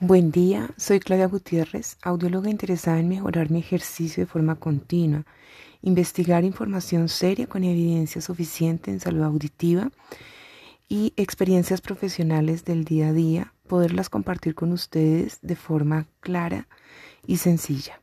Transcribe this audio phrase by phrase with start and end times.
[0.00, 5.24] Buen día, soy Claudia Gutiérrez, audióloga interesada en mejorar mi ejercicio de forma continua,
[5.80, 9.90] investigar información seria con evidencia suficiente en salud auditiva
[10.86, 16.68] y experiencias profesionales del día a día, poderlas compartir con ustedes de forma clara
[17.26, 18.02] y sencilla.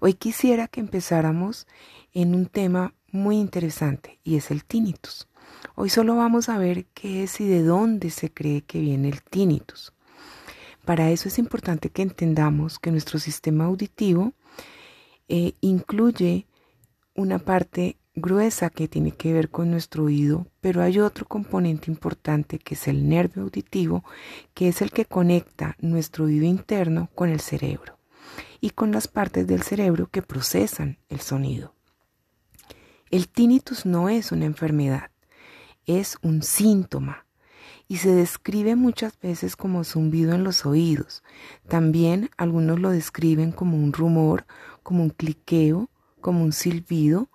[0.00, 1.68] Hoy quisiera que empezáramos
[2.12, 5.28] en un tema muy interesante y es el tinnitus.
[5.76, 9.22] Hoy solo vamos a ver qué es y de dónde se cree que viene el
[9.22, 9.92] tinnitus.
[10.84, 14.32] Para eso es importante que entendamos que nuestro sistema auditivo
[15.28, 16.46] eh, incluye
[17.14, 22.58] una parte gruesa que tiene que ver con nuestro oído, pero hay otro componente importante
[22.58, 24.04] que es el nervio auditivo,
[24.54, 27.98] que es el que conecta nuestro oído interno con el cerebro
[28.60, 31.74] y con las partes del cerebro que procesan el sonido.
[33.10, 35.10] El tinnitus no es una enfermedad,
[35.86, 37.26] es un síntoma
[37.90, 41.24] y se describe muchas veces como zumbido en los oídos.
[41.66, 44.46] También algunos lo describen como un rumor,
[44.84, 47.30] como un cliqueo, como un silbido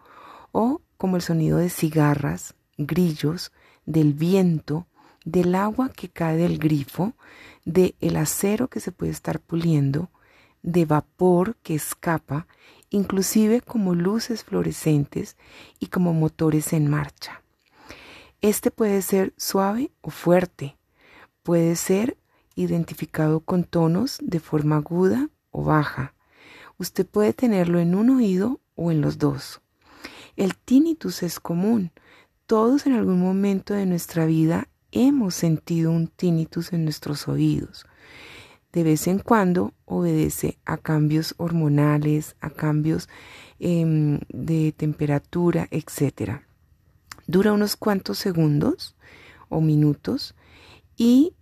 [0.54, 3.52] o como el sonido de cigarras, grillos,
[3.86, 4.88] del viento,
[5.26, 7.16] del agua que cae del grifo,
[7.66, 10.10] de el acero que se puede estar puliendo,
[10.64, 12.48] de vapor que escapa,
[12.90, 15.36] inclusive como luces fluorescentes
[15.82, 17.42] y como motores en marcha.
[18.46, 20.78] Este puede ser suave o fuerte.
[21.42, 22.16] Puede ser
[22.54, 26.14] identificado con tonos de forma aguda o baja.
[26.78, 29.62] Usted puede tenerlo en un oído o en los dos.
[30.36, 31.92] El tinnitus es común.
[32.46, 37.88] Todos en algún momento de nuestra vida hemos sentido un tinnitus en nuestros oídos.
[38.72, 43.10] De vez en cuando obedece a cambios hormonales, a cambios
[43.58, 46.46] em, de temperatura, etc
[47.28, 48.96] dura unos cuantos segundos
[49.50, 50.36] o minutos
[50.98, 51.34] y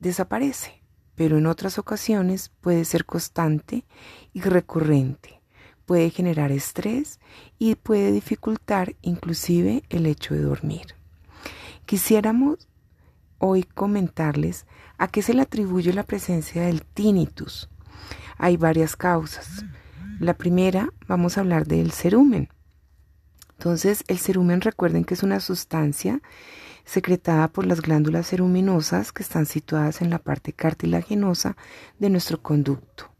[0.00, 0.82] desaparece,
[1.14, 3.84] pero en otras ocasiones puede ser constante
[4.32, 5.40] y recurrente,
[5.84, 7.20] puede generar estrés
[7.58, 10.94] y puede dificultar inclusive el hecho de dormir.
[11.86, 12.68] Quisiéramos
[13.38, 14.66] hoy comentarles
[14.98, 17.68] a qué se le atribuye la presencia del tinnitus.
[18.38, 19.64] Hay varias causas.
[20.18, 22.48] La primera, vamos a hablar del cerumen.
[23.58, 26.20] Entonces, el cerumen, recuerden que es una sustancia
[26.84, 31.56] secretada por las glándulas ceruminosas que están situadas en la parte cartilaginosa
[31.98, 33.10] de nuestro conducto.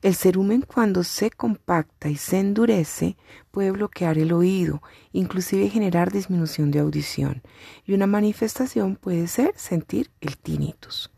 [0.00, 3.16] El cerumen cuando se compacta y se endurece
[3.50, 4.80] puede bloquear el oído,
[5.12, 7.42] inclusive generar disminución de audición.
[7.84, 11.10] Y una manifestación puede ser sentir el tinnitus.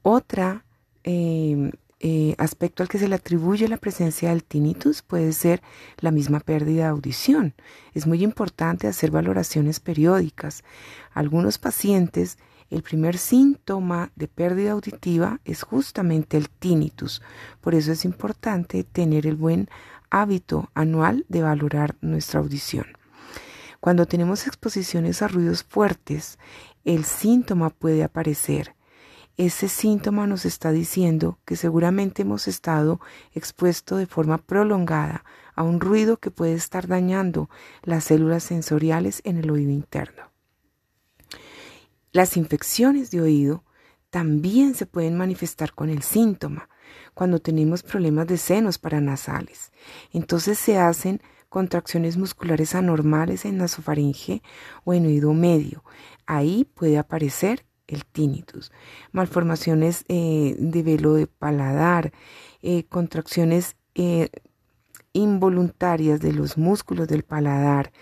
[0.00, 0.64] Otra
[1.04, 1.72] eh,
[2.04, 5.62] eh, aspecto al que se le atribuye la presencia del tinnitus puede ser
[5.98, 7.54] la misma pérdida de audición.
[7.94, 10.64] Es muy importante hacer valoraciones periódicas.
[11.14, 12.38] Algunos pacientes,
[12.70, 17.22] el primer síntoma de pérdida auditiva es justamente el tinnitus.
[17.60, 19.68] Por eso es importante tener el buen
[20.10, 22.86] hábito anual de valorar nuestra audición.
[23.78, 26.40] Cuando tenemos exposiciones a ruidos fuertes,
[26.84, 28.74] el síntoma puede aparecer
[29.36, 33.00] ese síntoma nos está diciendo que seguramente hemos estado
[33.32, 37.48] expuesto de forma prolongada a un ruido que puede estar dañando
[37.82, 40.30] las células sensoriales en el oído interno.
[42.12, 43.64] Las infecciones de oído
[44.10, 46.68] también se pueden manifestar con el síntoma
[47.14, 49.72] cuando tenemos problemas de senos paranasales.
[50.12, 54.42] Entonces se hacen contracciones musculares anormales en nasofaringe
[54.84, 55.84] o en oído medio.
[56.26, 58.72] Ahí puede aparecer el tinnitus,
[59.12, 62.12] malformaciones eh, de velo de paladar,
[62.62, 64.28] eh, contracciones eh,
[65.12, 67.92] involuntarias de los músculos del paladar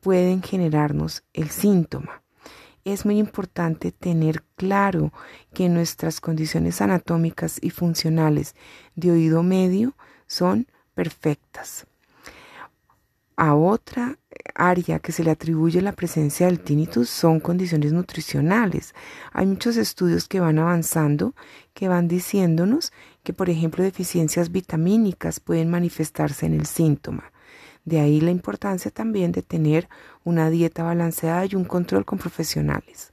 [0.00, 2.22] pueden generarnos el síntoma.
[2.84, 5.12] Es muy importante tener claro
[5.52, 8.54] que nuestras condiciones anatómicas y funcionales
[8.94, 9.96] de oído medio
[10.28, 11.86] son perfectas.
[13.36, 14.18] A otra
[14.56, 18.94] área que se le atribuye la presencia del tinnitus son condiciones nutricionales.
[19.32, 21.34] Hay muchos estudios que van avanzando
[21.74, 22.92] que van diciéndonos
[23.22, 27.32] que, por ejemplo, deficiencias vitamínicas pueden manifestarse en el síntoma.
[27.84, 29.88] De ahí la importancia también de tener
[30.24, 33.12] una dieta balanceada y un control con profesionales.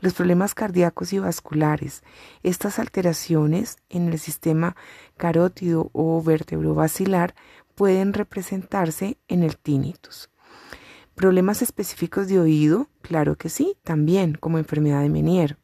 [0.00, 2.02] Los problemas cardíacos y vasculares,
[2.42, 4.76] estas alteraciones en el sistema
[5.16, 7.34] carótido o vertebrovascular
[7.74, 10.28] pueden representarse en el tinnitus.
[11.16, 15.56] Problemas específicos de oído, claro que sí, también como enfermedad de Menier.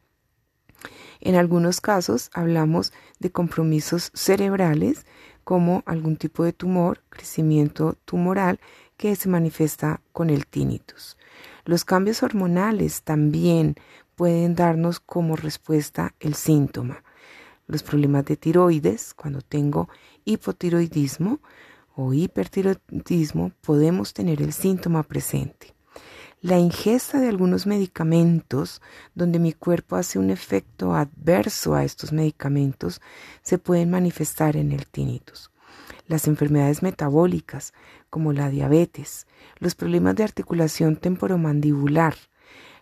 [1.21, 5.05] En algunos casos hablamos de compromisos cerebrales
[5.43, 8.59] como algún tipo de tumor, crecimiento tumoral
[8.97, 11.17] que se manifiesta con el tinnitus.
[11.65, 13.75] Los cambios hormonales también
[14.15, 17.03] pueden darnos como respuesta el síntoma.
[17.67, 19.87] los problemas de tiroides, cuando tengo
[20.25, 21.41] hipotiroidismo
[21.95, 25.73] o hipertiroidismo, podemos tener el síntoma presente.
[26.41, 28.81] La ingesta de algunos medicamentos,
[29.15, 32.99] donde mi cuerpo hace un efecto adverso a estos medicamentos,
[33.41, 35.51] se pueden manifestar en el tinnitus.
[36.07, 37.73] Las enfermedades metabólicas,
[38.09, 39.25] como la diabetes,
[39.59, 42.15] los problemas de articulación temporomandibular,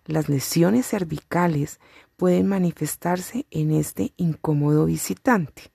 [0.05, 1.79] las lesiones cervicales
[2.17, 5.71] pueden manifestarse en este incómodo visitante.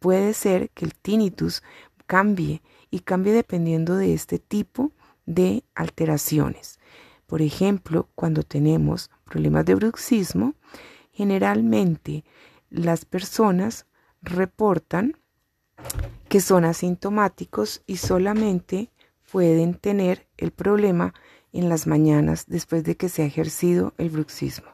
[0.00, 1.62] Puede ser que el tinnitus
[2.06, 4.92] cambie y cambie dependiendo de este tipo
[5.26, 6.78] de alteraciones.
[7.26, 10.54] Por ejemplo, cuando tenemos problemas de bruxismo,
[11.12, 12.24] generalmente
[12.70, 13.86] las personas
[14.22, 15.16] reportan
[16.28, 18.90] que son asintomáticos y solamente
[19.30, 21.14] pueden tener el problema
[21.52, 24.68] en las mañanas después de que se ha ejercido el bruxismo.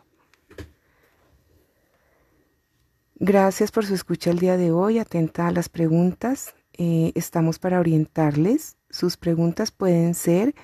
[3.16, 4.98] Gracias por su escucha el día de hoy.
[4.98, 6.54] Atenta a las preguntas.
[6.82, 8.78] Eh, estamos para orientarles.
[8.88, 10.54] Sus preguntas pueden ser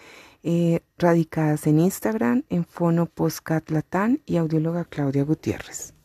[0.42, 5.95] eh, radicadas en Instagram, en Fono Postcat Latán y audióloga Claudia Gutiérrez.